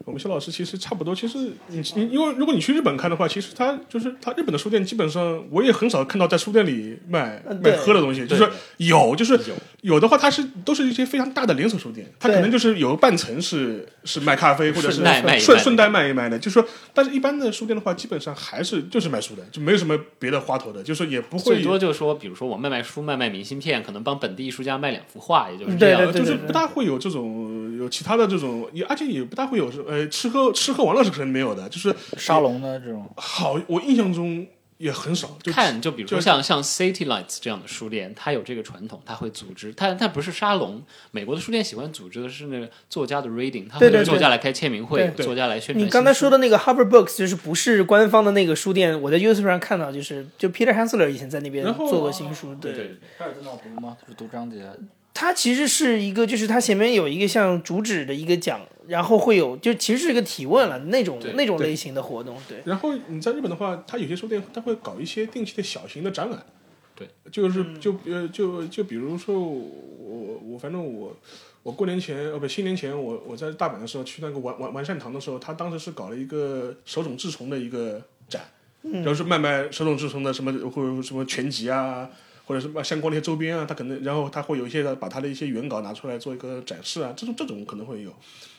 [0.04, 1.14] 我们肖老师其实差不多。
[1.16, 1.38] 其实
[1.68, 9.40] 你你因为如果你去日本看的话，其实他就是他日本的书店基本上我也很少看到在书店里卖卖喝的东西，就是有就是
[9.82, 26.02] 有的话，它是都是一些非常大的连锁书店，它可能就是有半层是是卖咖啡或者是顺带卖顺顺带卖一卖的，就是说，但是一般的书店的话，基本上还是就是卖书的，就没有什么别的花头的，就是说也不会最多就是说，比如说我卖卖书、卖卖明信片，可能帮本地艺术家卖两幅画，也就是这样。
[26.04, 26.22] 对对对。
[26.22, 34.46] 就是不大会有这种有其他的这种，也而且也不大会有呃吃喝吃喝玩乐是肯定没有的，就是沙龙的这种，好，我印象中
[34.82, 40.82] 也很少，就看，就比如说就像像 City Lights 这样的书店，它有这个传统，它会组织，它它不是沙龙。
[41.12, 45.86] 美国的书店喜欢组织的是那个作家的 reading，它会作家来开签名会，对作家来宣传。
[45.86, 53.96] 你刚才说的那个 Harvard Books 就是不是官方的那个书店，我在 YouTube 上看到，就是就 Peter Hansler 以前在那边做过新书，对对对，他是在那读吗？
[54.02, 54.65] 就是读章节。
[55.13, 66.43] 它其实是一个，就是它前面有一个像主旨的一个讲，然后会有就其实是一个提问了那种那种类型的活动，对，然后你在日本的话，它有些书店它会搞一些定期的小型的展览，
[66.95, 71.15] 对，就是就呃就就比如说我我反正我
[71.62, 78.41] 我过年前呃不新年前我我在大阪的时候去那个完完完善堂的时候，他当时是搞了一个手冢治虫的一个展，
[78.82, 82.10] 然后是卖卖手冢治虫的什么或者什么全集啊。
[82.52, 88.14] 或者是卖相关的一些周边啊，他可能然后他会有一些的把他的一些原稿拿出来做一个展示啊，这种这种可能会有，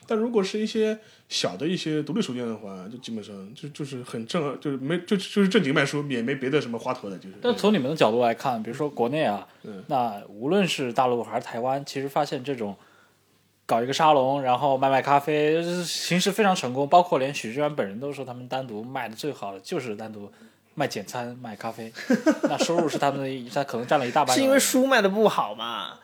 [0.07, 7.35] 但如果是一些小的一些独立书店的话，就基本上就就是很正，就是没就就是正经卖书，也没别的什么花头的，就是。
[7.43, 9.47] 但从你们的角度来看，比如说国内啊，
[9.89, 12.75] 那无论是大陆还是台湾，其实发现这种
[13.67, 16.89] 搞一个沙龙，然后卖卖咖啡，就是形式非常成功。
[16.89, 20.33] 包括连许志远本人都说，他们单独卖的最好的就是单独
[20.75, 21.93] 卖简餐、卖咖啡，
[22.45, 24.37] 那收入是他们的一，他可能占了一大半。
[24.37, 25.99] 是因为书卖的不好嘛？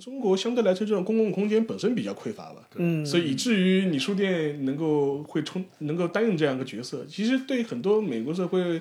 [0.00, 7.04] 中国相对来说，这种公共空间本身比较匮乏吧，嗯，所以以至于你书店能够会充能够担任这样一个角色。
[7.08, 8.80] 其实对很多美国社会，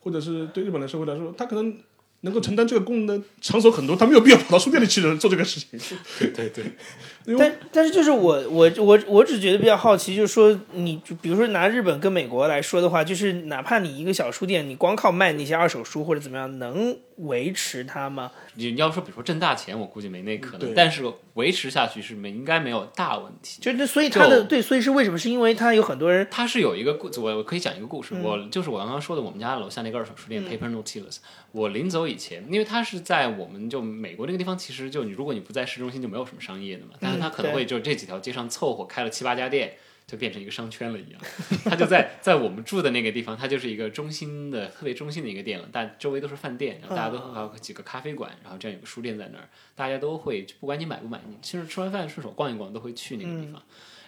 [0.00, 1.74] 或者是对日本的社会来说，他可能
[2.22, 5.80] 能够承担这个功能的场所很多，他没有必要跑到书店里去做这个事情。
[6.18, 6.64] 对对对，
[7.38, 18.30] 但但是就是我我我我只觉得比较好奇，就是说你就比如说拿日本跟美国来说的话，就是哪怕你一个小书店，你光靠卖那些二手书或者怎么样，能维持它吗？
[18.54, 21.04] 你要说比如说挣大钱，我估计没那可能，但是
[21.34, 23.60] 维持下去是没应该没有大问题。
[23.60, 25.18] 就那所以它的对，所以是为什么？
[25.18, 28.14] 是因为它有很多人它是有一个故，我我可以讲一个故事。
[28.14, 31.18] 嗯我就是我刚刚说的，我们家楼下那个二手书店、Paper Nautilus。
[31.52, 36.92] 我临走以前，因为它是在我们就美国那个地方，其实就你如果你不在市中心，就没有什么商业的嘛。
[37.00, 39.74] 但是它可能会就这几条街上凑合开了七八家店，
[40.10, 41.20] 就变成一个商圈了一样。
[41.64, 53.62] 它就在在我们住的那个地方，它就是一个中心的特别中心的一个店了，但周围都是饭店，然后大家都还有几个咖啡馆，然后这样有个书店在那儿，大家都会不管你买不买，你其实吃完饭顺手逛一逛都会去那个地方。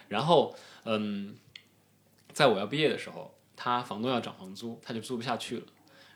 [0.09, 1.37] 然后嗯。
[2.35, 5.63] 在我要毕业的时候，他房东要涨房租，他就租不下去了。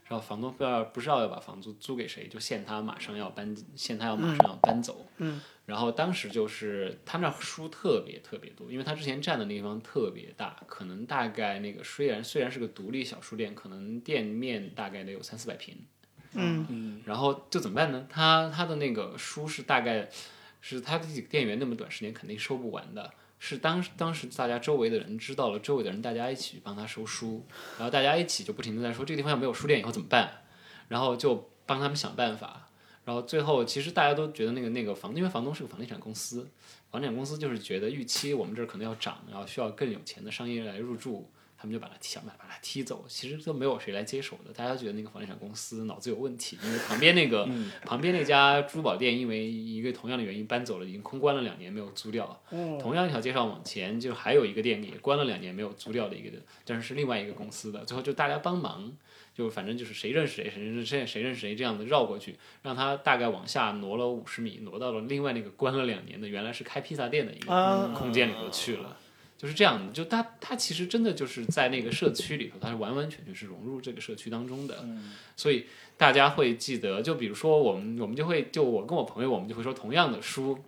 [0.07, 5.07] 然后房东不知道不知道要把房租租给谁，就限他马上要搬，限他要马上要搬走。
[5.19, 5.39] 嗯。
[5.67, 15.77] 然后当时就是他们那书特别特别多，因为他之前占的那地方特别大，可能大概那个虽然虽然是个独立小书店，可能店面大概得有三四百平。
[16.39, 18.07] 嗯嗯然后就怎么办呢？
[18.09, 20.09] 他他的那个书是大概
[20.61, 27.47] 是他自己店员那么短时间肯定收不完的，是当当时大家周围的人知道了，周围的人大家一起帮他收书，
[27.79, 30.43] 然后大家一起就不停的在说这个地方要没有书店以后怎么办，
[30.89, 32.66] 然后就帮他们想办法，
[33.07, 36.47] 然后最后其实大家都觉得那个那个房，因为房东是个房地产公司，
[36.91, 41.31] 房地产公司就是觉得预期我们这儿可能要涨，然后需要更有钱的商业来入住。
[41.59, 44.53] 他们就把他想办法把他踢走，其实都没有谁来接手的。
[44.53, 47.49] 大家觉得那个房地产公司脑子有问题，因为旁边那个、
[47.81, 52.39] 旁边那家珠宝店，因为一个同样的原因搬走了，已经空关了两年没有租掉。
[52.79, 57.83] 同样一条街上往前就还有一个店也关了两年没有租掉的一个，但是是另外一个公司的。
[57.87, 58.93] 最后就大家帮忙，
[59.37, 68.97] 就反正就是谁认识谁，谁认识谁，谁认识谁这样的绕过去，让他大概往下挪了五十米，挪到了另外那个关了两年的原来是开披萨店的一个啊空间里头去了。
[69.39, 74.83] 就是这样的，就他他其实真的就是在那个社区里头，他是完完全全是融入这个社区当中的，
[75.37, 75.67] 所以
[75.99, 80.59] 大家会记得，就比如说我们我们就会就我跟我朋友，我们就会说同样的书，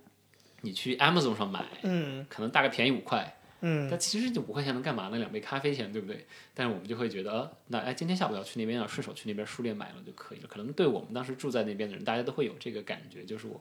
[0.61, 5.18] 你去 Amazon 上买，嗯可能大概便宜五块，嗯但其实就五块钱能干嘛呢？
[5.18, 6.27] 两杯咖啡钱，对不对？
[6.55, 10.47] 但是我们就会觉得，呃那哎，今天下午要去那边，要顺手去那边书店买了就可以了。
[10.49, 13.61] 可能对我们当时住在那边的人，大家都会有这个感觉，就是我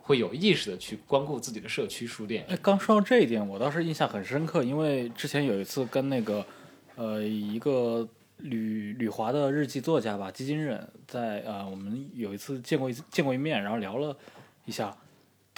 [0.00, 2.46] 会有意识的去光顾自己的社区书店。
[2.48, 6.46] 哎，刚说到这一点，我倒是印象很深刻，因为之前有一次跟那个
[6.94, 14.16] 呃一个旅旅华的日记作家吧，基金人，在呃我们有一次见过一次见过一面，然后聊了
[14.64, 14.96] 一下。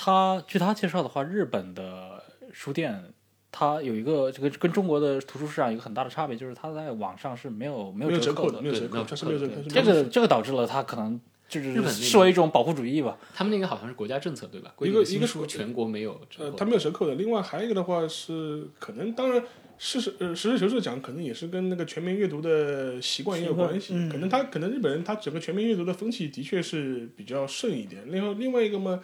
[0.00, 3.12] 他据他介绍的话，日本的书店
[3.58, 9.54] 它有一个这个跟中国的图书市场有一个很大的差别，就是它在网上是没有没没有折扣的，没有折扣，它是没有折扣。
[9.68, 13.18] 这个这个导致了它可能就是日本视为一种保护主义吧。
[13.34, 14.72] 他们那个好像是国家政策对吧？
[14.82, 17.16] 一个一个书全国没有折呃，扣它没有折扣的。
[17.16, 19.42] 另外还有一个的话是，可能当然
[19.76, 23.92] 事实呃实事求是讲，可能也是跟那个全民阅读的习惯也有关系。
[23.92, 28.04] 嗯可能他可能日本人他整个全民阅读的风气的确是比较盛一点。
[28.06, 29.00] 另外另外一个嘛，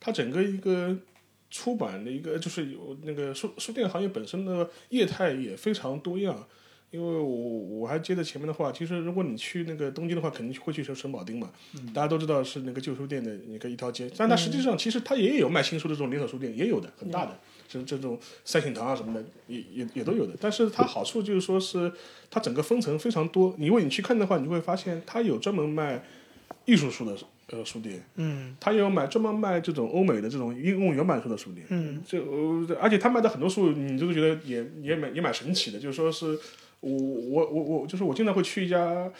[0.00, 0.96] 他整个一个
[1.50, 6.46] 出版的一个就是有那个书书店行业本身的业态也非常多样。
[6.90, 11.50] 因为我我还接着前面的话，其实如果你去那个东京的话，肯定会去城城保町嘛，
[11.92, 20.32] 大家都知道是那个旧书店的一个一条街，但它实际上其实它也有卖新书的这种连锁书店，也有的很大的，这这种三省堂啊什么的也也也都有的。
[20.40, 21.92] 但是它好处就是说是
[22.30, 26.02] 它整个分层非常多，你如果你去看的话，你就会发现它有专门卖
[26.64, 27.14] 艺术书的
[27.50, 31.66] 呃书店，嗯他也有买专门卖这种欧美的这种英文原版书的书店。
[31.70, 36.38] 嗯这呃，而且他卖的很多书，你就是觉得也也蛮也蛮神奇的，就是说是
[36.80, 39.10] 我我我我就是我经常会去一家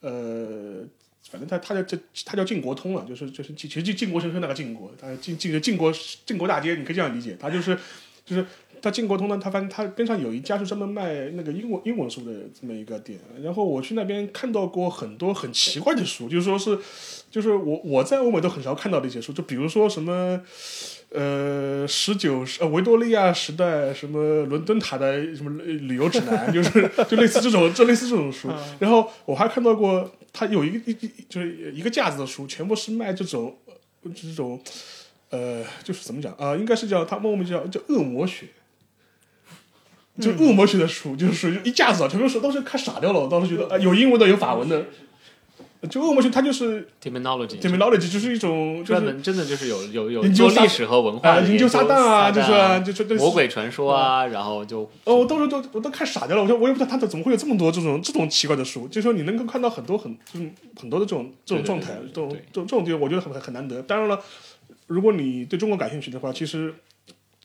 [0.00, 0.84] 呃。
[1.30, 5.92] 反正他他叫这他叫晋国通了，就是就是其实就晋国神社那个晋国，他晋晋晋国
[6.26, 7.78] 晋国大街，你可以这样理解，他就是
[8.24, 8.44] 就是
[8.82, 16.78] 他晋国通呢，他发现他边上有一家是专门卖那个英文英文书的这么一个店，然后我去那边看到过很多很奇怪的书，就是说是
[17.30, 20.40] 就是我我在欧美都很少看到的一些书，就比如说什么。
[21.12, 28.48] 呃，十九世呃维多利亚时代什么伦敦塔的什么旅游指南，就是就类似这种，就类似这种书。
[28.78, 34.62] 然后我还看到过，他有一个一一就是一个架子的书，全部是卖这种呃这种
[35.30, 38.46] 呃，就是怎么讲啊、应该是叫他们我们叫叫恶魔学。
[40.18, 43.20] 就恶魔学的书，就是属于一架子啊，全部是当时看傻掉了。
[43.20, 44.86] 我当时觉得啊、有英文的，有法文的。
[45.88, 63.80] 就恶魔学，它就是 terminology terminology，就是一种专门真的就是有有有研究历史和文化研究撒旦啊，就是啊就就就魔鬼传说啊，然后就哦，我当时都我都看傻掉了，我说我也不知道他怎么会有这么多这种这种奇怪的书，就是说你能够看到很多很就是很多的这种这种状态，这种这种这种地方，我觉得很很难得。
[63.80, 64.20] 当然了，
[64.86, 66.74] 如果你对中国感兴趣的话，其实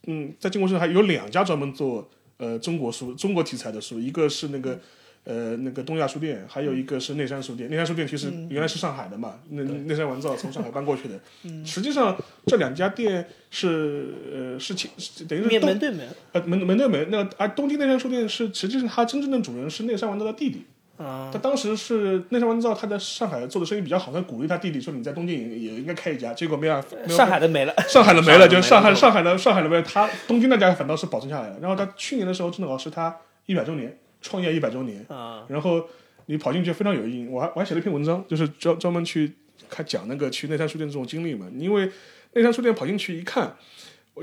[0.07, 4.79] 嗯，在靖国市场还有两家专门做呃中国书中国题材的书，一个是那个。
[5.27, 7.67] 呃，那个东亚书店，还有一个是内山书店。
[7.67, 11.19] 内山书店其实原来是上海的嘛，那内山完造从上海搬过去的。
[11.65, 14.91] 实际上这两家店是呃是亲
[15.27, 20.61] 等于是门对门呃，门门对门，那个而东京内山书店是实际上它真正的主人是内山完造的弟弟。
[20.97, 31.57] 啊，他当时是内山完造，他在上海做的生意比较好，他鼓励他弟弟说你在东京也也应该开一家，结果没办法，没有上海的没了， 上海的没了，就上海上海的上海的上海的没了，他东京那家反倒是保存下来了。
[31.59, 35.85] 然后他去年的时候正好是他一百周年创业一百周年，啊，然后
[36.27, 37.27] 你跑进去非常有意义。
[37.27, 39.33] 我还我还写了一篇文章，就是专专门去
[39.69, 41.45] 看讲那个去内山书店这种经历嘛。
[41.57, 41.91] 因为
[42.33, 43.53] 内山书店跑进去一看，我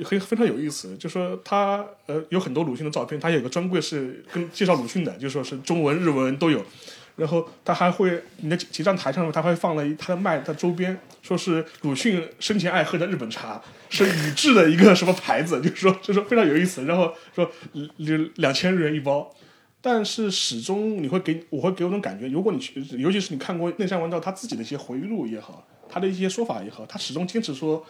[0.04, 6.64] 很非常有意思，就说他呃有很多鲁迅的照片，他有个专柜是跟介绍鲁迅的，就说是中文、日文都有。
[7.14, 16.84] 然后他还会，你的结账台上他会放了一他的卖他周边，说是鲁迅生前爱喝的日本茶，是宇治的一个什么牌子，就是说就是非常有意思。
[16.86, 17.50] 然后说
[17.98, 19.30] 两两千日元一包，
[19.82, 27.84] 但是始终你会给我会给我种感觉，如果你去，尤其是你看过内山完造他自己的一些回忆录也好，他的一些说法也好，他始终坚持说，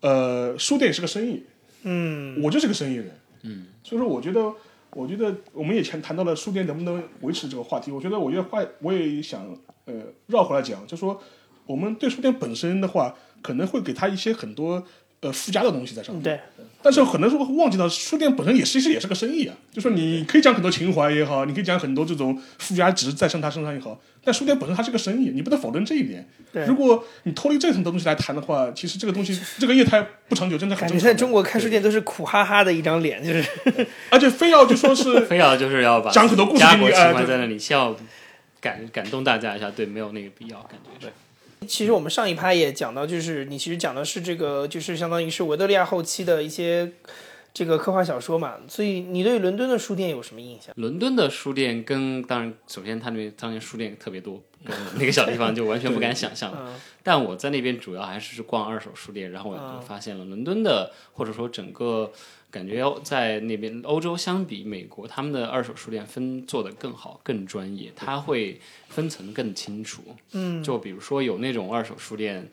[0.00, 1.42] 呃，书店也是个生意，
[1.82, 3.10] 嗯，我就是个生意人，
[3.42, 4.52] 嗯，所以说我觉得，
[4.90, 9.44] 我觉得我们也前谈到了书店能不能维持这个话题，我觉得我觉得话我也想
[9.86, 9.94] 呃
[10.26, 11.20] 绕回来讲，就说
[11.66, 14.84] 我们对书店本身的话，可能会给他一些很多
[15.20, 16.40] 呃附加的东西在上面，对，
[16.80, 26.26] 但是很多时候会忘记到书店本身也其实也是个生意啊，就说你可以讲很多情怀也好，你可以讲很多这种附加值在上他身上也好，但书店本身它是个生意，你不能否认这一点。
[26.52, 31.12] 对如果你脱离这层的东西来谈的话，其实这个东西这个业态不长久，真的很感正常的。
[31.12, 33.44] 觉在中国开书店都是苦哈哈的一张脸，就是
[34.10, 37.94] 而且非要就说是 非要就是要把讲很多故事家国情给你哎对怀在那里，先要
[38.60, 41.12] 感感动大家一下，对，没有那个必要，感觉是。
[41.66, 46.92] 其实我们上一趴也讲到，就是你其实讲的是这个，就是相当于是维多利亚后期的一些
[47.52, 48.56] 这个科幻小说嘛。
[48.68, 50.74] 所以你对伦敦的书店有什么印象？
[50.76, 56.52] 伦敦的书店跟当然，首先它那边当年书店特别多，跟那个小地方就完全不敢想象。
[56.56, 62.12] 嗯但我在那边主要还是逛二手书店，然后我就发现了伦敦的，或者说整个
[62.50, 70.02] 感觉在那边欧洲相比美国，他们的二手书店分做的更好、更专业，它会分层更清楚。
[70.32, 72.48] 嗯，就比如说有那种二手书店。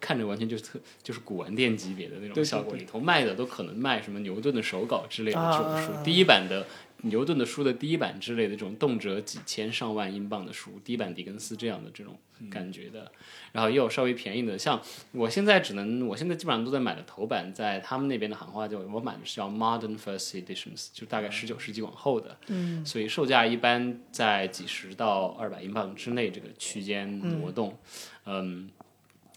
[0.00, 6.64] 看着完全就是特就是古玩店级别的那种效果，里头卖的都可能卖什么牛顿的手稿之类的啊这种书，第一版的
[7.02, 12.18] 牛顿的书的第一版之类的这种动辄几千上万英镑的书，第一版狄更斯这样的这种
[12.50, 13.10] 感觉的，
[13.52, 14.80] 然后也有稍微便宜的，像
[15.12, 27.78] 我现在只能，我现在基本上都在买的头版，在他们那边的行话叫我买的是叫 Modern First Editions，就大概十九世纪往后的，嗯，所以售价一般在几十到二百英镑之内这个区间挪动，
[28.26, 28.70] 嗯。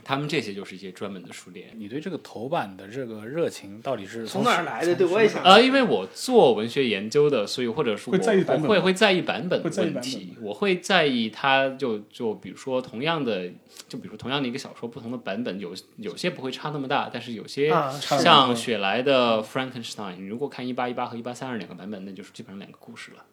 [0.03, 4.95] 他们这些就是一些专门的书店，你对这个头版的这个热情到底是从哪儿来的？
[4.95, 5.43] 对我也想。
[5.43, 13.49] 呃，因为我做文学研究的，所以或者说会在意我我会版本吗会在意版本的问题，我会在意它就就比如说同样的，
[13.87, 23.25] 就比如说同样的一个小说，不同的版本有有些不会差那么大，但是有些啊像雪莱的 Frankenstein，你如果看一八一八和一八三二两个版本，那就是基本上两个故事了。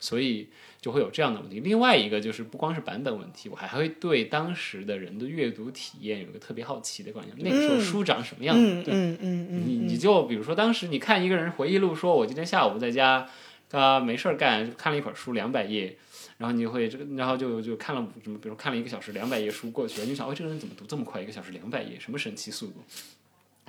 [0.00, 0.48] 所以
[0.80, 1.60] 就会有这样的问题。
[1.60, 7.36] 另外一个就是不光是版本问题，我还会对当时的人的阅读体验有一个特别好奇的观念。
[7.38, 8.62] 那个时候书长什么样子？
[8.62, 13.28] 嗯嗯嗯嗯，你你就比如说，当时你看一个人回忆录，说我今天下午在家，
[13.72, 15.96] 啊没事儿干，看了一本书两百页，
[16.38, 21.20] 然后你就会这个，然后就就看了什么，比如看了一个小时两百页书过去了，你就想，哦，这个人怎么读这么快？
[21.20, 22.82] 一个小时两百页，什么神奇速度？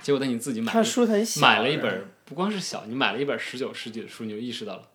[0.02, 4.88] 结果等你自己买他了书很小，买了一本，不光是小，你买了一本十九世纪的书，你就意识到了，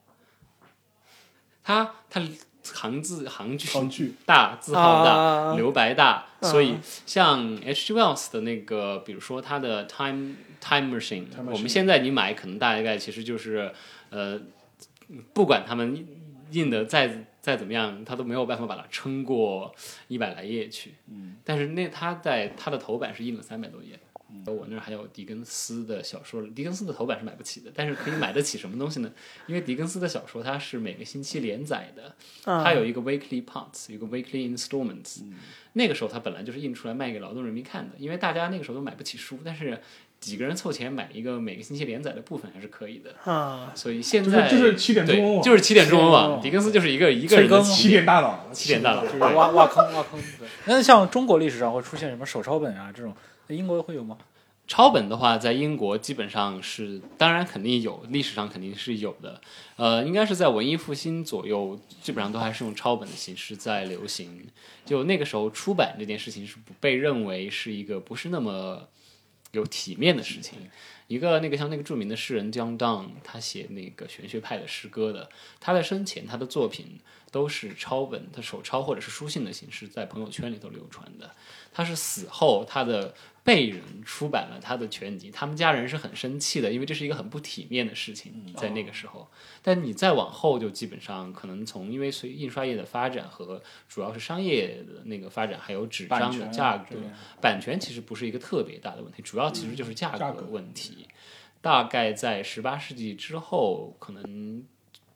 [1.66, 2.22] 它它
[2.63, 7.88] 行字行距行距大，字号大，啊留白大，嗯所以像 H.
[7.88, 7.93] G.
[7.93, 13.72] Wells 的那个，比如说他的 Time Time Machine 我们现在你买可能大概其实就是
[14.11, 14.39] 呃，
[15.34, 16.07] 不管他们
[16.51, 19.74] 印的再再怎么样，他都没有办法把它撑过
[20.07, 20.95] 一百来页去。
[21.07, 23.99] 嗯，但是那他在他的头版是印了三百多页。
[24.45, 29.11] 我那儿还有狄更斯的小说，狄更斯的头版是买不起的，但是可以买得起什么东西呢？
[29.47, 32.15] 因为狄更斯的小说它是每个星期连载的，
[32.51, 35.21] 啊它有一个 weekly parts，有一个 weekly installments。
[35.73, 39.77] 那个时候它本来就是印出来卖给劳动人民看的，因为大家那个时候都买不起书，但是
[40.21, 43.13] 几个人凑钱买一个每个星期连载的部分还是可以的。
[43.29, 46.41] 啊，所以现在就是起点中文，网就是起点中文网。
[46.41, 49.05] 狄更斯就是一个一个人的起起点点大佬，起点大佬。
[49.05, 50.19] 就是挖挖坑挖坑。
[50.39, 53.13] 对那像中国历史上会出现什么手抄本啊这种，
[53.49, 54.17] 英国会有吗？
[54.67, 59.39] 抄本的话，在英国基本上是，当然肯定有，历史上肯定是有的。
[59.75, 64.47] 呃，应该是在文艺复兴左右，基本上都还是用抄本的形式在流行。
[64.83, 68.89] 就那个时候，出版这件事情是不被认为是一个不是那么
[69.51, 70.57] 有体面的事情。
[71.07, 75.29] 一个那个像那个著名的诗人江荡他写那个玄学派的诗歌的，
[75.59, 76.99] 他在生前他的作品
[77.31, 81.29] 都是抄本，他手抄或者是书信的形式在朋友圈里头流传的。
[81.71, 83.13] 他是死后他的
[83.45, 89.29] 辈人出版了他的全集，他们家人是很生气的，因为这是一个很不体面的事情，在那个时候。
[89.61, 96.95] 但你再往后，就基本上可能从因为随印刷业的发展和主要是商业的那个发展，还有纸张的价格，
[97.39, 101.07] 版权其实不是一个特别大的问题，主要其实就是价格问题。
[101.61, 104.63] 大概在十八世纪之后，可能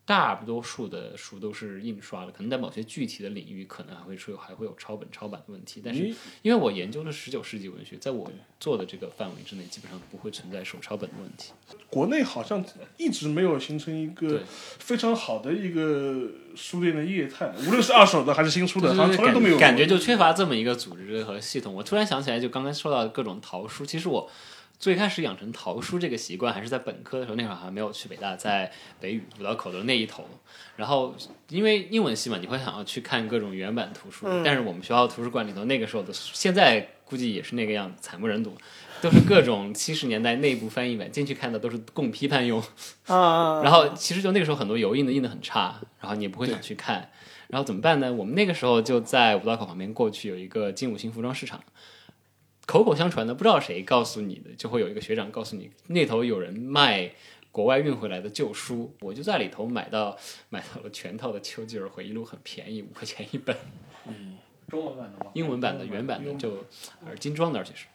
[0.09, 5.83] 大多数的书都是印刷的，可能在某些具体的领域，可能还会说还会有抄本抄版的问题。
[5.85, 6.03] 但是
[6.41, 8.27] 因为我研究的十九世纪文学，在我
[8.59, 11.51] 做的这个范围之内，基本上不会存在手抄本的问题。
[11.91, 12.65] 国内好像
[12.97, 19.59] 一直没有形成一个非常好的一个书店的业态，无论是二手的还是新出的，好像从来都没有过。
[19.59, 21.71] 感觉就缺乏这么一个组织和系统。
[21.71, 24.27] 我突然想起来，就刚刚说到的各种淘书，其实我
[24.79, 30.25] 最开始养成淘书这个习惯，还是在本科的时候，那会儿还没有去北大，在北语五道口的那一头。
[30.77, 31.13] 然后
[31.49, 38.55] 因为英文系嘛，你会想要去看各种原版图书，嗯但是我们学校图书馆里头那个时候的，现在估计也是那个样子，惨不忍睹。
[39.01, 42.61] 都是各种七十年代内部翻译本，进去看的都是供批判用，
[43.07, 47.09] 啊， 然后其实就那个时候很多油印的印的很差，然后你也不会想去看，
[47.47, 48.11] 然后怎么办呢？
[48.11, 51.63] 我们那个时候就在五道口旁边过去有一个金五星服装市场，
[52.69, 57.11] 口口相传的，不知道谁告诉你的，就会有一个学长告诉你那头有人卖
[57.51, 60.15] 国外运回来的旧书，我就在里头买到
[60.49, 63.57] 买到了全套的《丘吉尔回忆录》，很便宜，五块钱一本，
[64.05, 65.31] 嗯中文版的吗？
[65.33, 66.63] 英文版的原版的就
[67.03, 67.87] 而精装的，而且是。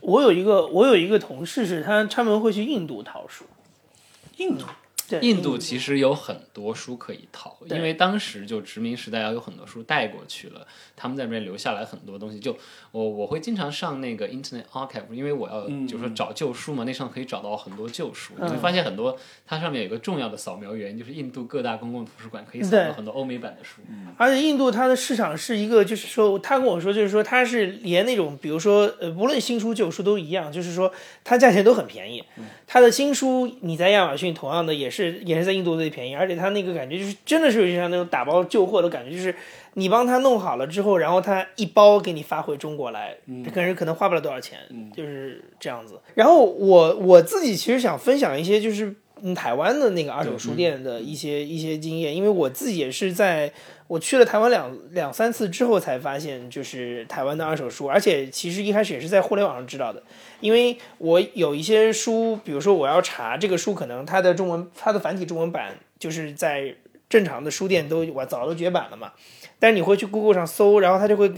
[0.00, 3.46] 我有一个我有一个同事是他专门会去印度淘书，
[4.36, 4.64] 印度？
[4.64, 4.72] 对，
[5.20, 12.38] 印度其实有很多书可以淘，因为当时就殖民时代要有很多书带过去了，他们在那边留下来很多东西。
[12.38, 12.56] 就
[12.90, 18.34] 我我会经常上那个 Internet Archive，因为我要就是说找旧书嘛，那上可以找到很多旧书。
[18.40, 23.82] 你会发现很多它上面有一个重要的扫描源，就是印度各大公共图书馆可以扫对到很多欧美版的书。
[24.16, 30.92] 而且印度它的市场是一个，就是说，他跟我说，就是说，它是连那种，比如说，呃，无论新书旧书都一样，就是说，
[31.24, 32.22] 它价钱都很便宜。
[32.66, 39.34] 它的新书你在亚马逊同样的也是也是在印度最便宜，而且他那个感觉就是真的是有点像那种打包旧货的感觉，就是
[39.74, 44.58] 你帮他弄好了之后，然后他一包给你发回中国来，这个人可能花不了多少钱，
[44.94, 45.98] 就是这样子。
[46.14, 48.94] 然后我我自己其实想分享一些就是。
[49.24, 53.52] 嗯，台湾的那个二手书店的一些一些经验，因为我自己也是在
[53.86, 60.02] 我去了台湾两两三次之后才发现，就是台湾的二手书，而且其实一开始也是在互联网上知道的，
[60.40, 66.74] 因为我有一些书，比如说我要查这个书，可能它的中文它的繁体中文版就是在
[67.08, 69.12] 正常的书店都我早都绝版了嘛，
[69.58, 71.30] 但是你会去 Google 上搜，然后它就会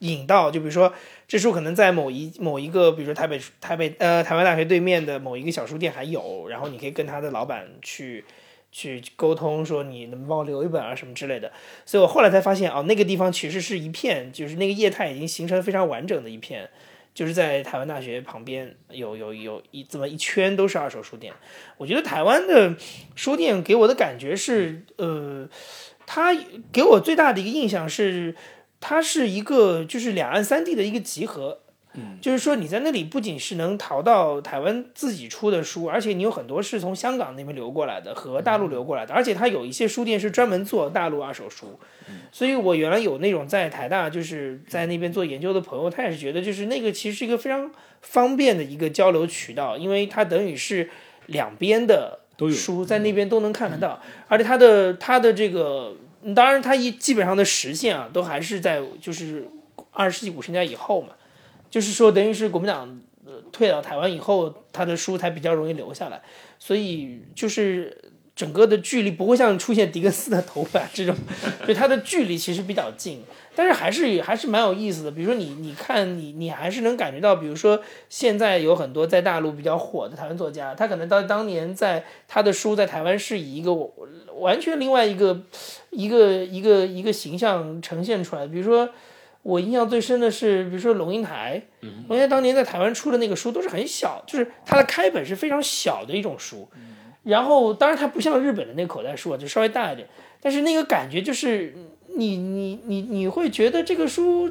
[0.00, 0.92] 引到，就比如说
[1.26, 8.24] 这书可能在某一某一个，比如说台北台北呃台湾大学对面的某一个小书店还有，然后你可以跟他的老板去
[8.70, 11.50] 去沟通，说你能帮我留一本啊什么之类的。
[11.84, 16.68] 所以我后来才发现，哦，那个地方其实是一片，就是那个业态已经形成非常完整的一片，
[17.14, 21.32] 就是在台湾大学旁边有有有一这么一圈都是二手书店。
[21.78, 22.76] 我觉得台湾的
[23.14, 25.48] 书店给我的感觉是，呃，
[26.04, 26.36] 它
[26.70, 28.34] 给我最大的一个印象是，
[28.80, 31.60] 它是一个就是两岸三地的一个集合。
[32.20, 41.80] 就是说你在那里不仅是能淘到台湾自己出的书，而且你有很多是从香港那边流过来的和大陆流过来的，而且它有一些书店是专门做大陆二手书。
[42.30, 47.72] 所以我原来有那种在台大就是在那边做研究的朋友，他也是觉得就是那个其实是一个非常
[48.02, 50.90] 方便的一个交流渠道，因为它等于是
[51.24, 52.20] 两边的
[52.54, 59.48] 书在那边都能看得到，而且它的它的这个，嗯当然它一基本上的实现啊，都还是在就是
[59.92, 61.10] 二十世纪五十年代以后嘛，
[61.70, 66.20] 就是说等于是国民党呃退到台湾以后，他的书才比较容易留下来，
[66.58, 71.16] 所以就是整个的距离不会像出现狄更斯的头发这种，
[71.64, 73.22] 所以它的距离其实比较近，
[73.56, 75.10] 但是还是还是蛮有意思的。
[75.10, 83.72] 比如说你你看你你还是能感觉到，比如说现在有很多在大陆比较火的台湾作家，他可能到当年在他的书在台湾是以一个
[84.38, 85.40] 完全另外一个
[85.90, 88.88] 一个一个一个形象呈现出来，比如说。
[89.42, 91.62] 我印象最深的是，比如说龙应台，
[92.08, 96.68] 龙应台当年在台湾出的那个书都是很小，就是它的开本是非常小的一种书，
[97.22, 100.08] 然后当然它不像日本的那个口袋书啊，就稍微大一点，
[100.40, 101.72] 但是那个感觉就是
[102.16, 104.50] 你你你你会觉得这个书。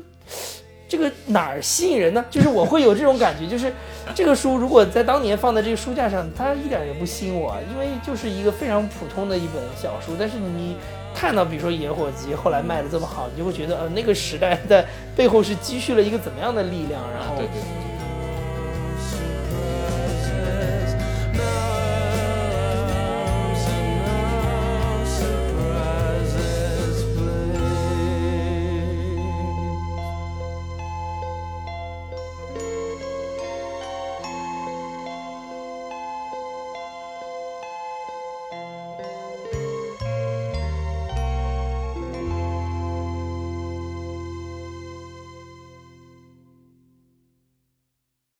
[0.87, 2.23] 这个哪儿吸引人呢？
[2.29, 3.73] 就是我会有这种感觉，就是
[4.13, 10.15] 这个书如果在当年放在这个书架上，它一点也不吸引我，因为就是一个非常普通的一本小书。
[10.17, 10.77] 但是你
[11.13, 14.85] 看到，比如说《野火集》后来卖的这么好，你就会觉得，呃，那个时代在
[15.15, 17.94] 背后是积蓄了一个怎么样的力量，然后对对对